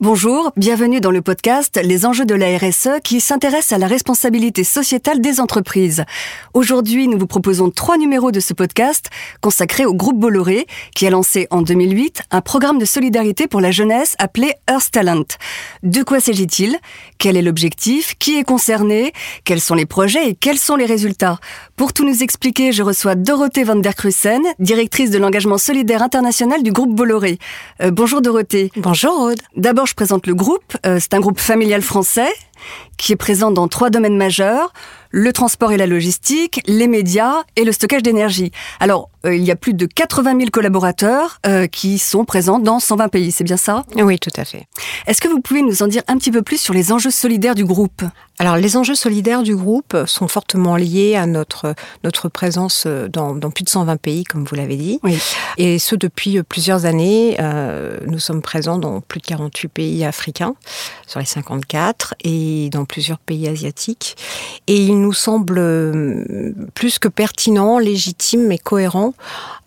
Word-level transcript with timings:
Bonjour, 0.00 0.50
bienvenue 0.56 1.00
dans 1.00 1.12
le 1.12 1.22
podcast 1.22 1.80
Les 1.80 2.04
enjeux 2.04 2.24
de 2.24 2.34
la 2.34 2.58
RSE 2.58 3.00
qui 3.04 3.20
s'intéresse 3.20 3.70
à 3.70 3.78
la 3.78 3.86
responsabilité 3.86 4.64
sociétale 4.64 5.20
des 5.20 5.38
entreprises. 5.38 6.04
Aujourd'hui, 6.52 7.06
nous 7.06 7.16
vous 7.16 7.28
proposons 7.28 7.70
trois 7.70 7.96
numéros 7.96 8.32
de 8.32 8.40
ce 8.40 8.54
podcast 8.54 9.10
consacrés 9.40 9.86
au 9.86 9.94
groupe 9.94 10.18
Bolloré 10.18 10.66
qui 10.96 11.06
a 11.06 11.10
lancé 11.10 11.46
en 11.50 11.62
2008 11.62 12.22
un 12.32 12.40
programme 12.40 12.78
de 12.78 12.84
solidarité 12.84 13.46
pour 13.46 13.60
la 13.60 13.70
jeunesse 13.70 14.16
appelé 14.18 14.54
Earth 14.68 14.90
Talent. 14.90 15.26
De 15.84 16.02
quoi 16.02 16.18
s'agit-il? 16.18 16.76
Quel 17.18 17.36
est 17.36 17.42
l'objectif? 17.42 18.16
Qui 18.18 18.36
est 18.36 18.44
concerné? 18.44 19.12
Quels 19.44 19.60
sont 19.60 19.76
les 19.76 19.86
projets 19.86 20.28
et 20.28 20.34
quels 20.34 20.58
sont 20.58 20.74
les 20.74 20.86
résultats? 20.86 21.38
Pour 21.76 21.92
tout 21.92 22.04
nous 22.04 22.24
expliquer, 22.24 22.72
je 22.72 22.82
reçois 22.82 23.14
Dorothée 23.14 23.62
van 23.62 23.76
der 23.76 23.94
Krussen, 23.94 24.42
directrice 24.58 25.10
de 25.10 25.18
l'engagement 25.18 25.58
solidaire 25.58 26.02
international 26.02 26.64
du 26.64 26.72
groupe 26.72 26.96
Bolloré. 26.96 27.38
Euh, 27.80 27.92
bonjour 27.92 28.22
Dorothée. 28.22 28.72
Bonjour 28.76 29.16
Aude. 29.20 29.40
D'abord, 29.56 29.84
je 29.94 29.96
présente 29.96 30.26
le 30.26 30.34
groupe. 30.34 30.76
Euh, 30.86 30.98
c'est 31.00 31.14
un 31.14 31.20
groupe 31.20 31.38
familial 31.38 31.80
français 31.80 32.32
qui 32.96 33.12
est 33.12 33.16
présent 33.16 33.52
dans 33.52 33.68
trois 33.68 33.90
domaines 33.90 34.16
majeurs 34.16 34.72
le 35.14 35.32
transport 35.32 35.70
et 35.70 35.76
la 35.76 35.86
logistique, 35.86 36.60
les 36.66 36.88
médias 36.88 37.44
et 37.54 37.62
le 37.62 37.70
stockage 37.70 38.02
d'énergie. 38.02 38.50
Alors, 38.80 39.10
euh, 39.24 39.36
il 39.36 39.44
y 39.44 39.52
a 39.52 39.56
plus 39.56 39.72
de 39.72 39.86
80 39.86 40.36
000 40.38 40.50
collaborateurs 40.50 41.38
euh, 41.46 41.68
qui 41.68 42.00
sont 42.00 42.24
présents 42.24 42.58
dans 42.58 42.80
120 42.80 43.08
pays, 43.10 43.30
c'est 43.30 43.44
bien 43.44 43.56
ça? 43.56 43.84
Oui, 43.94 44.18
tout 44.18 44.32
à 44.36 44.44
fait. 44.44 44.66
Est-ce 45.06 45.20
que 45.20 45.28
vous 45.28 45.40
pouvez 45.40 45.62
nous 45.62 45.84
en 45.84 45.86
dire 45.86 46.02
un 46.08 46.18
petit 46.18 46.32
peu 46.32 46.42
plus 46.42 46.60
sur 46.60 46.74
les 46.74 46.90
enjeux 46.90 47.12
solidaires 47.12 47.54
du 47.54 47.64
groupe? 47.64 48.02
Alors, 48.40 48.56
les 48.56 48.76
enjeux 48.76 48.94
solidaires 48.96 49.42
du 49.42 49.54
groupe 49.54 49.96
sont 50.06 50.26
fortement 50.28 50.76
liés 50.76 51.14
à 51.14 51.26
notre, 51.26 51.74
notre 52.02 52.28
présence 52.28 52.86
dans, 52.86 53.34
dans 53.34 53.50
plus 53.50 53.62
de 53.64 53.68
120 53.68 53.96
pays, 53.96 54.24
comme 54.24 54.44
vous 54.44 54.56
l'avez 54.56 54.76
dit. 54.76 54.98
Oui. 55.04 55.16
Et 55.56 55.78
ce, 55.78 55.94
depuis 55.94 56.42
plusieurs 56.42 56.84
années. 56.84 57.36
Euh, 57.40 57.98
nous 58.06 58.18
sommes 58.18 58.42
présents 58.42 58.78
dans 58.78 59.00
plus 59.00 59.20
de 59.20 59.26
48 59.26 59.68
pays 59.68 60.04
africains, 60.04 60.54
sur 61.06 61.20
les 61.20 61.26
54, 61.26 62.14
et 62.24 62.68
dans 62.70 62.84
plusieurs 62.84 63.18
pays 63.18 63.46
asiatiques. 63.48 64.16
Et 64.66 64.76
il 64.84 65.00
nous 65.00 65.12
semble 65.12 65.58
euh, 65.58 66.52
plus 66.74 66.98
que 66.98 67.08
pertinent, 67.08 67.78
légitime 67.78 68.50
et 68.50 68.58
cohérent, 68.58 69.14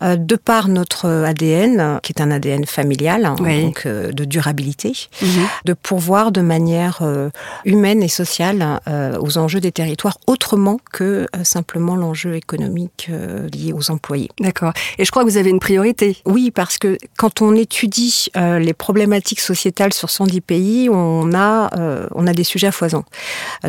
euh, 0.02 0.16
de 0.16 0.36
par 0.36 0.68
notre 0.68 1.08
ADN, 1.08 2.00
qui 2.02 2.12
est 2.12 2.20
un 2.20 2.30
ADN 2.30 2.66
familial, 2.66 3.24
hein, 3.24 3.36
Oui. 3.40 3.62
donc 3.62 3.84
euh, 3.86 4.12
de 4.12 4.24
durabilité, 4.24 4.92
Mhm. 5.22 5.28
de 5.64 5.72
pourvoir 5.72 6.32
de 6.32 6.40
manière 6.42 6.98
euh, 7.02 7.30
humaine 7.64 8.02
et 8.02 8.08
sociale 8.08 8.57
euh, 8.62 9.18
aux 9.20 9.38
enjeux 9.38 9.60
des 9.60 9.72
territoires 9.72 10.18
autrement 10.26 10.78
que 10.92 11.26
euh, 11.34 11.44
simplement 11.44 11.96
l'enjeu 11.96 12.34
économique 12.34 13.08
euh, 13.10 13.48
lié 13.48 13.72
aux 13.72 13.90
employés. 13.90 14.30
D'accord. 14.40 14.72
Et 14.98 15.04
je 15.04 15.10
crois 15.10 15.24
que 15.24 15.28
vous 15.28 15.36
avez 15.36 15.50
une 15.50 15.60
priorité. 15.60 16.16
Oui, 16.26 16.50
parce 16.50 16.78
que 16.78 16.98
quand 17.16 17.42
on 17.42 17.54
étudie 17.54 18.28
les 18.34 18.72
problématiques 18.72 19.40
sociétales 19.40 19.92
sur 19.92 20.10
110 20.10 20.40
pays, 20.40 20.88
on 20.90 21.32
a, 21.34 21.70
on 22.14 22.26
a 22.26 22.32
des 22.32 22.44
sujets 22.44 22.68
à 22.68 22.72
foison. 22.72 23.04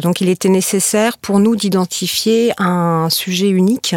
Donc 0.02 0.22
il 0.22 0.30
était 0.30 0.50
nécessaire 0.50 1.18
pour 1.18 1.40
nous 1.40 1.56
d'identifier 1.56 2.54
un 2.58 3.10
sujet 3.10 3.50
unique, 3.50 3.96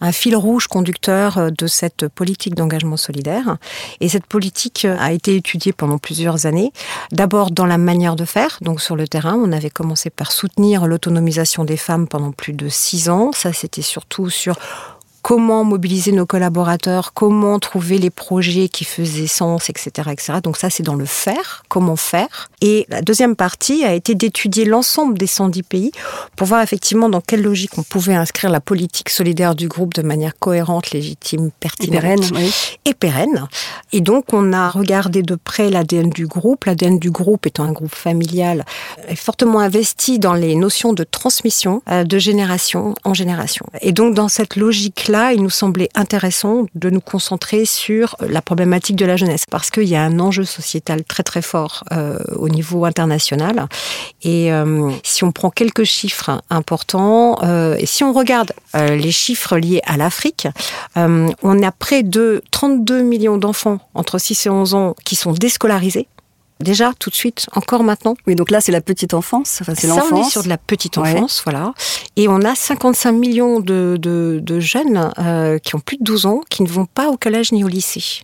un 0.00 0.12
fil 0.12 0.36
rouge 0.36 0.66
conducteur 0.66 1.50
de 1.52 1.66
cette 1.66 2.08
politique 2.08 2.54
d'engagement 2.54 2.96
solidaire. 2.96 3.56
Et 4.00 4.08
cette 4.08 4.26
politique 4.26 4.84
a 4.84 5.12
été 5.12 5.36
étudiée 5.36 5.72
pendant 5.72 5.98
plusieurs 5.98 6.46
années. 6.46 6.72
D'abord 7.10 7.50
dans 7.50 7.66
la 7.66 7.78
manière 7.78 8.16
de 8.16 8.24
faire, 8.24 8.58
donc 8.60 8.80
sur 8.80 8.96
le 8.96 9.08
terrain, 9.08 9.34
on 9.34 9.52
avait 9.52 9.70
commencé 9.70 10.10
par 10.10 10.31
soutenir 10.32 10.86
l'autonomisation 10.86 11.64
des 11.64 11.76
femmes 11.76 12.08
pendant 12.08 12.32
plus 12.32 12.52
de 12.52 12.68
six 12.68 13.08
ans. 13.08 13.30
Ça, 13.32 13.52
c'était 13.52 13.82
surtout 13.82 14.30
sur 14.30 14.56
comment 15.22 15.64
mobiliser 15.64 16.12
nos 16.12 16.26
collaborateurs, 16.26 17.14
comment 17.14 17.58
trouver 17.58 17.98
les 17.98 18.10
projets 18.10 18.68
qui 18.68 18.84
faisaient 18.84 19.28
sens, 19.28 19.70
etc., 19.70 20.10
etc. 20.10 20.38
Donc 20.42 20.56
ça, 20.56 20.68
c'est 20.68 20.82
dans 20.82 20.96
le 20.96 21.04
faire, 21.04 21.62
comment 21.68 21.96
faire. 21.96 22.50
Et 22.60 22.86
la 22.88 23.02
deuxième 23.02 23.36
partie 23.36 23.84
a 23.84 23.94
été 23.94 24.14
d'étudier 24.14 24.64
l'ensemble 24.64 25.16
des 25.16 25.28
110 25.28 25.62
pays 25.62 25.92
pour 26.36 26.48
voir 26.48 26.60
effectivement 26.62 27.08
dans 27.08 27.20
quelle 27.20 27.42
logique 27.42 27.78
on 27.78 27.82
pouvait 27.82 28.14
inscrire 28.14 28.50
la 28.50 28.60
politique 28.60 29.10
solidaire 29.10 29.54
du 29.54 29.68
groupe 29.68 29.94
de 29.94 30.02
manière 30.02 30.32
cohérente, 30.38 30.90
légitime, 30.90 31.50
pertinente 31.60 31.92
Pérenne, 31.92 32.24
oui. 32.34 32.52
et 32.84 32.94
pérenne. 32.94 33.46
Et 33.92 34.00
donc, 34.00 34.32
on 34.32 34.52
a 34.52 34.70
regardé 34.70 35.22
de 35.22 35.36
près 35.36 35.70
l'ADN 35.70 36.10
du 36.10 36.26
groupe. 36.26 36.64
L'ADN 36.64 36.98
du 36.98 37.10
groupe 37.10 37.46
étant 37.46 37.64
un 37.64 37.72
groupe 37.72 37.94
familial, 37.94 38.64
est 39.08 39.14
fortement 39.14 39.60
investi 39.60 40.18
dans 40.18 40.34
les 40.34 40.54
notions 40.54 40.92
de 40.92 41.04
transmission 41.04 41.82
euh, 41.88 42.04
de 42.04 42.18
génération 42.18 42.94
en 43.04 43.14
génération. 43.14 43.66
Et 43.80 43.92
donc, 43.92 44.14
dans 44.14 44.28
cette 44.28 44.56
il 45.34 45.42
nous 45.42 45.50
semblait 45.50 45.88
intéressant 45.94 46.66
de 46.74 46.90
nous 46.90 47.00
concentrer 47.00 47.64
sur 47.64 48.16
la 48.20 48.42
problématique 48.42 48.96
de 48.96 49.04
la 49.04 49.16
jeunesse, 49.16 49.44
parce 49.50 49.70
qu'il 49.70 49.88
y 49.88 49.96
a 49.96 50.02
un 50.02 50.18
enjeu 50.18 50.44
sociétal 50.44 51.04
très 51.04 51.22
très 51.22 51.42
fort 51.42 51.84
euh, 51.92 52.18
au 52.36 52.48
niveau 52.48 52.84
international. 52.84 53.66
Et 54.22 54.52
euh, 54.52 54.90
si 55.02 55.24
on 55.24 55.32
prend 55.32 55.50
quelques 55.50 55.84
chiffres 55.84 56.40
importants, 56.50 57.38
euh, 57.42 57.76
et 57.78 57.86
si 57.86 58.04
on 58.04 58.12
regarde 58.12 58.52
euh, 58.74 58.96
les 58.96 59.12
chiffres 59.12 59.56
liés 59.56 59.82
à 59.84 59.96
l'Afrique, 59.96 60.48
euh, 60.96 61.28
on 61.42 61.62
a 61.62 61.72
près 61.72 62.02
de 62.02 62.42
32 62.50 63.02
millions 63.02 63.36
d'enfants 63.36 63.78
entre 63.94 64.18
6 64.18 64.46
et 64.46 64.50
11 64.50 64.74
ans 64.74 64.94
qui 65.04 65.16
sont 65.16 65.32
déscolarisés. 65.32 66.08
Déjà, 66.62 66.92
tout 66.98 67.10
de 67.10 67.14
suite, 67.14 67.46
encore 67.54 67.82
maintenant. 67.84 68.14
Oui, 68.26 68.34
donc 68.34 68.50
là, 68.50 68.60
c'est 68.60 68.72
la 68.72 68.80
petite 68.80 69.14
enfance, 69.14 69.58
enfin, 69.60 69.74
c'est 69.76 69.86
Ça, 69.86 69.94
on 69.94 69.96
est 69.96 70.10
l'enfance. 70.10 70.30
sur 70.30 70.42
de 70.42 70.48
la 70.48 70.58
petite 70.58 70.96
Ouais. 70.96 71.12
enfance, 71.14 71.42
voilà. 71.44 71.72
Et 72.16 72.28
on 72.28 72.40
a 72.42 72.54
55 72.54 73.12
millions 73.12 73.60
de, 73.60 73.96
de, 74.00 74.40
de 74.42 74.60
jeunes 74.60 75.10
euh, 75.18 75.58
qui 75.58 75.74
ont 75.74 75.80
plus 75.80 75.96
de 75.96 76.04
12 76.04 76.26
ans, 76.26 76.40
qui 76.50 76.62
ne 76.62 76.68
vont 76.68 76.86
pas 76.86 77.08
au 77.08 77.16
collège 77.16 77.52
ni 77.52 77.64
au 77.64 77.68
lycée. 77.68 78.22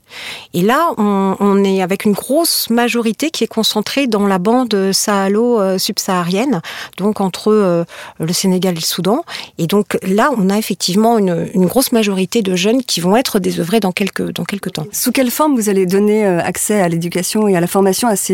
Et 0.54 0.62
là, 0.62 0.91
on, 0.98 1.37
on 1.41 1.65
est 1.65 1.82
avec 1.82 2.04
une 2.04 2.12
grosse 2.12 2.71
majorité 2.71 3.31
qui 3.31 3.44
est 3.44 3.48
concentrée 3.48 4.06
dans 4.06 4.27
la 4.27 4.38
bande 4.38 4.93
sahalo-subsaharienne, 4.93 6.60
donc 6.97 7.21
entre 7.21 7.48
euh, 7.53 7.84
le 8.19 8.32
Sénégal 8.32 8.72
et 8.72 8.77
le 8.77 8.81
Soudan. 8.82 9.25
Et 9.59 9.66
donc 9.66 9.98
là, 10.03 10.31
on 10.37 10.50
a 10.50 10.59
effectivement 10.59 11.19
une, 11.19 11.48
une 11.54 11.66
grosse 11.66 11.93
majorité 11.93 12.43
de 12.43 12.54
jeunes 12.56 12.82
qui 12.82 13.00
vont 13.00 13.16
être 13.16 13.38
désœuvrés 13.38 13.81
dans 13.81 13.93
quelques, 13.93 14.31
dans 14.32 14.44
quelques 14.44 14.72
temps. 14.72 14.87
Sous 14.93 15.12
quelle 15.12 15.31
forme 15.31 15.54
vous 15.56 15.69
allez 15.69 15.87
donner 15.87 16.27
euh, 16.27 16.41
accès 16.41 16.81
à 16.81 16.88
l'éducation 16.88 17.48
et 17.48 17.56
à 17.56 17.60
la 17.60 17.66
formation 17.66 18.09
à 18.09 18.16
ces, 18.16 18.28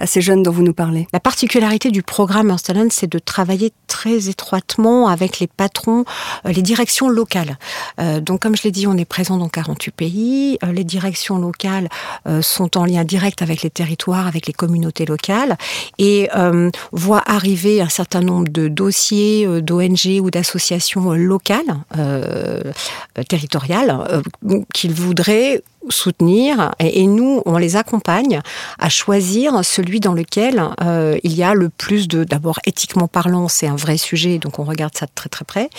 à 0.00 0.06
ces 0.06 0.20
jeunes 0.20 0.42
dont 0.42 0.52
vous 0.52 0.62
nous 0.62 0.74
parlez 0.74 1.06
La 1.12 1.20
particularité 1.20 1.90
du 1.90 2.02
programme 2.02 2.54
Talent, 2.64 2.88
c'est 2.90 3.10
de 3.10 3.18
travailler 3.18 3.72
très 3.86 4.28
étroitement 4.28 5.08
avec 5.08 5.38
les 5.38 5.46
patrons, 5.46 6.04
euh, 6.46 6.52
les 6.52 6.62
directions 6.62 7.08
locales. 7.08 7.58
Euh, 8.00 8.20
donc, 8.20 8.40
comme 8.40 8.56
je 8.56 8.62
l'ai 8.62 8.70
dit, 8.70 8.86
on 8.86 8.96
est 8.96 9.04
présent 9.04 9.36
dans 9.36 9.48
48 9.48 9.90
pays. 9.92 10.58
Euh, 10.64 10.72
les 10.72 10.84
directions 10.84 11.38
locales 11.38 11.88
sont 12.40 12.76
en 12.76 12.84
lien 12.84 13.04
direct 13.04 13.42
avec 13.42 13.62
les 13.62 13.70
territoires, 13.70 14.26
avec 14.26 14.46
les 14.46 14.52
communautés 14.52 15.04
locales, 15.04 15.56
et 15.98 16.28
voient 16.92 17.22
arriver 17.26 17.80
un 17.80 17.88
certain 17.88 18.20
nombre 18.20 18.48
de 18.48 18.68
dossiers 18.68 19.46
d'ONG 19.60 20.20
ou 20.20 20.30
d'associations 20.30 21.12
locales, 21.12 21.80
territoriales, 23.28 24.22
qu'ils 24.72 24.94
voudraient 24.94 25.62
soutenir. 25.88 26.72
Et, 26.80 27.02
et 27.02 27.06
nous 27.06 27.42
on 27.46 27.56
les 27.58 27.76
accompagne 27.76 28.40
à 28.78 28.88
choisir 28.88 29.64
celui 29.64 30.00
dans 30.00 30.14
lequel 30.14 30.62
euh, 30.82 31.16
il 31.22 31.34
y 31.34 31.42
a 31.42 31.54
le 31.54 31.68
plus 31.68 32.08
de 32.08 32.24
d'abord 32.24 32.58
éthiquement 32.66 33.08
parlant 33.08 33.48
c'est 33.48 33.66
un 33.66 33.76
vrai 33.76 33.96
sujet 33.96 34.38
donc 34.38 34.58
on 34.58 34.64
regarde 34.64 34.96
ça 34.96 35.06
de 35.06 35.12
très 35.14 35.28
très 35.28 35.44
près. 35.44 35.70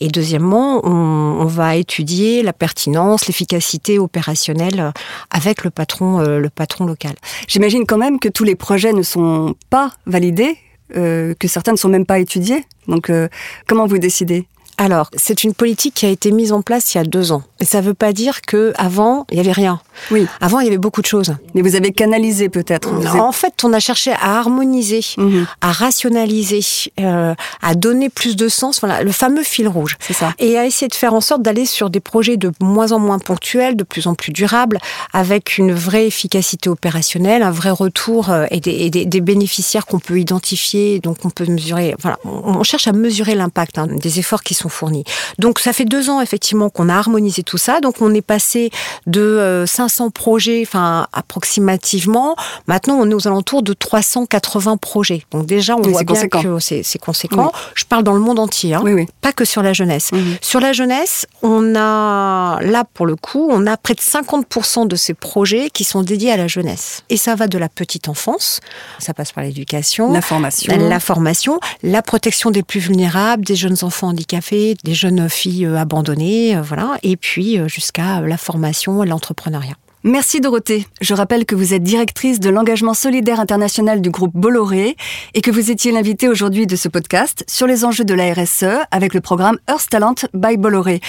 Et 0.00 0.08
deuxièmement 0.08 0.80
on, 0.84 1.40
on 1.40 1.46
va 1.46 1.76
étudier 1.76 2.42
la 2.42 2.52
pertinence 2.52 3.26
l'efficacité 3.26 3.98
opérationnelle 3.98 4.92
avec 5.30 5.64
le 5.64 5.70
patron 5.70 6.20
euh, 6.20 6.38
le 6.38 6.50
patron 6.50 6.84
local. 6.86 7.14
J'imagine 7.48 7.86
quand 7.86 7.98
même 7.98 8.18
que 8.18 8.28
tous 8.28 8.44
les 8.44 8.54
projets 8.54 8.92
ne 8.92 9.02
sont 9.02 9.54
pas 9.70 9.92
validés, 10.06 10.56
euh, 10.96 11.34
que 11.38 11.48
certains 11.48 11.72
ne 11.72 11.76
sont 11.76 11.88
même 11.88 12.06
pas 12.06 12.18
étudiés. 12.18 12.64
Donc, 12.88 13.10
euh, 13.10 13.28
comment 13.66 13.86
vous 13.86 13.98
décidez? 13.98 14.46
Alors 14.76 15.10
c'est 15.16 15.44
une 15.44 15.54
politique 15.54 15.94
qui 15.94 16.06
a 16.06 16.10
été 16.10 16.32
mise 16.32 16.52
en 16.52 16.62
place 16.62 16.94
il 16.94 16.98
y 16.98 17.00
a 17.00 17.04
deux 17.04 17.32
ans. 17.32 17.42
Et 17.60 17.64
ça 17.64 17.80
veut 17.80 17.94
pas 17.94 18.12
dire 18.12 18.42
que 18.42 18.72
avant 18.76 19.26
il 19.30 19.36
y 19.36 19.40
avait 19.40 19.52
rien 19.52 19.80
Oui, 20.10 20.26
avant 20.40 20.60
il 20.60 20.64
y 20.66 20.68
avait 20.68 20.78
beaucoup 20.78 21.00
de 21.02 21.06
choses 21.06 21.34
mais 21.54 21.62
vous 21.62 21.76
avez 21.76 21.92
canalisé 21.92 22.48
peut-être. 22.48 22.88
En 23.20 23.32
fait 23.32 23.54
on 23.64 23.72
a 23.72 23.80
cherché 23.80 24.12
à 24.12 24.38
harmoniser 24.38 25.00
Mhm, 25.16 25.46
à 25.60 25.72
rationaliser, 25.72 26.60
euh, 27.00 27.34
à 27.62 27.74
donner 27.74 28.08
plus 28.08 28.36
de 28.36 28.48
sens, 28.48 28.80
voilà, 28.80 29.02
le 29.02 29.12
fameux 29.12 29.42
fil 29.42 29.68
rouge. 29.68 29.96
c'est 30.00 30.12
ça. 30.12 30.32
Et 30.38 30.58
à 30.58 30.66
essayer 30.66 30.88
de 30.88 30.94
faire 30.94 31.14
en 31.14 31.20
sorte 31.20 31.42
d'aller 31.42 31.64
sur 31.66 31.90
des 31.90 32.00
projets 32.00 32.36
de 32.36 32.52
moins 32.60 32.92
en 32.92 32.98
moins 32.98 33.18
ponctuels, 33.18 33.76
de 33.76 33.84
plus 33.84 34.06
en 34.06 34.14
plus 34.14 34.32
durables, 34.32 34.78
avec 35.12 35.58
une 35.58 35.72
vraie 35.72 36.06
efficacité 36.06 36.68
opérationnelle, 36.68 37.42
un 37.42 37.50
vrai 37.50 37.70
retour 37.70 38.30
euh, 38.30 38.46
et 38.50 38.60
des, 38.60 38.70
et 38.72 38.90
des- 38.90 39.06
des 39.06 39.20
bénéficiaires 39.20 39.86
qu'on 39.86 39.98
peut 39.98 40.18
identifier, 40.18 41.00
donc 41.00 41.18
on 41.24 41.30
peut 41.30 41.46
mesurer. 41.46 41.94
Voilà, 42.00 42.18
on, 42.24 42.58
on 42.58 42.62
cherche 42.62 42.86
à 42.88 42.92
mesurer 42.92 43.34
l'impact 43.34 43.78
hein, 43.78 43.86
des 43.88 44.18
efforts 44.18 44.42
qui 44.42 44.54
sont 44.54 44.68
fournis. 44.68 45.04
Donc 45.38 45.58
ça 45.58 45.72
fait 45.72 45.84
deux 45.84 46.10
ans 46.10 46.20
effectivement 46.20 46.68
qu'on 46.70 46.88
a 46.88 46.94
harmonisé 46.94 47.42
tout 47.42 47.58
ça. 47.58 47.80
Donc 47.80 47.96
on 48.00 48.12
est 48.14 48.22
passé 48.22 48.70
de 49.06 49.64
500 49.88 50.10
projets, 50.10 50.62
enfin 50.66 51.06
approximativement. 51.12 52.36
Maintenant 52.66 52.96
on 52.98 53.10
est 53.10 53.14
aux 53.14 53.26
alentours 53.26 53.62
de 53.62 53.72
380 53.72 54.76
projets. 54.78 55.24
Donc 55.30 55.46
déjà 55.46 55.76
on 55.76 55.82
voit 55.82 56.02
bien 56.02 56.28
que 56.28 56.58
c'est 56.60 56.98
conséquent. 56.98 57.52
Je 57.74 57.84
parle 57.84 58.02
dans 58.02 58.14
le 58.14 58.20
monde 58.20 58.38
entier, 58.38 58.74
hein. 58.74 58.82
pas 59.20 59.32
que 59.32 59.44
sur 59.44 59.62
la 59.62 59.72
jeunesse. 59.72 60.10
Sur 60.40 60.60
la 60.60 60.72
jeunesse, 60.72 61.26
on 61.42 61.74
a 61.74 62.58
là 62.62 62.84
pour 62.94 63.06
le 63.06 63.16
coup, 63.16 63.48
on 63.50 63.66
a 63.66 63.76
près 63.76 63.94
de 63.94 64.00
50% 64.00 64.86
de 64.86 64.96
ces 64.96 65.14
projets 65.14 65.70
qui 65.70 65.84
sont 65.84 66.02
dédiés 66.02 66.32
à 66.32 66.36
la 66.36 66.48
jeunesse. 66.48 67.02
Et 67.10 67.16
ça 67.16 67.34
va 67.34 67.46
de 67.46 67.58
la 67.58 67.68
petite 67.68 68.08
enfance, 68.08 68.60
ça 68.98 69.14
passe 69.14 69.32
par 69.32 69.44
l'éducation, 69.44 70.12
la 70.12 70.22
formation, 70.22 70.76
la 70.76 71.00
formation, 71.00 71.60
la 71.82 72.02
protection 72.02 72.50
des 72.50 72.62
plus 72.62 72.80
vulnérables, 72.80 73.44
des 73.44 73.56
jeunes 73.56 73.76
enfants 73.82 74.08
handicapés, 74.08 74.76
des 74.84 74.94
jeunes 74.94 75.28
filles 75.28 75.66
euh, 75.66 75.76
abandonnées, 75.76 76.56
euh, 76.56 76.62
voilà, 76.62 76.98
et 77.02 77.16
puis 77.16 77.58
euh, 77.58 77.68
jusqu'à 77.68 78.20
la 78.20 78.36
formation 78.36 79.02
l'entrepreneuriat. 79.02 79.73
Merci 80.06 80.42
Dorothée. 80.42 80.86
Je 81.00 81.14
rappelle 81.14 81.46
que 81.46 81.54
vous 81.54 81.72
êtes 81.72 81.82
directrice 81.82 82.38
de 82.38 82.50
l'engagement 82.50 82.92
solidaire 82.92 83.40
international 83.40 84.02
du 84.02 84.10
groupe 84.10 84.32
Bolloré 84.34 84.98
et 85.32 85.40
que 85.40 85.50
vous 85.50 85.70
étiez 85.70 85.92
l'invitée 85.92 86.28
aujourd'hui 86.28 86.66
de 86.66 86.76
ce 86.76 86.90
podcast 86.90 87.42
sur 87.48 87.66
les 87.66 87.86
enjeux 87.86 88.04
de 88.04 88.12
la 88.12 88.34
RSE 88.34 88.84
avec 88.90 89.14
le 89.14 89.22
programme 89.22 89.56
Earth 89.66 89.88
Talent 89.88 90.16
by 90.34 90.58
Bolloré. 90.58 91.00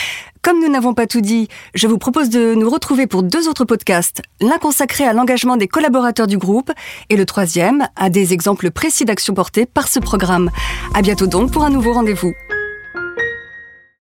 Comme 0.41 0.61
nous 0.61 0.69
n'avons 0.69 0.93
pas 0.93 1.07
tout 1.07 1.19
dit, 1.19 1.49
je 1.73 1.87
vous 1.87 1.97
propose 1.97 2.29
de 2.29 2.53
nous 2.53 2.69
retrouver 2.69 3.05
pour 3.05 3.21
deux 3.21 3.49
autres 3.49 3.65
podcasts, 3.65 4.21
l'un 4.39 4.59
consacré 4.59 5.03
à 5.03 5.11
l'engagement 5.11 5.57
des 5.57 5.67
collaborateurs 5.67 6.27
du 6.27 6.37
groupe 6.37 6.71
et 7.09 7.17
le 7.17 7.25
troisième 7.25 7.89
à 7.97 8.09
des 8.09 8.31
exemples 8.31 8.71
précis 8.71 9.03
d'actions 9.03 9.33
portées 9.33 9.65
par 9.65 9.89
ce 9.89 9.99
programme. 9.99 10.51
À 10.93 11.01
bientôt 11.01 11.27
donc 11.27 11.51
pour 11.51 11.65
un 11.65 11.69
nouveau 11.69 11.91
rendez-vous. 11.91 12.33